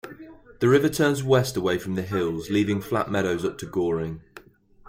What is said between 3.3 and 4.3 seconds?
up to Goring.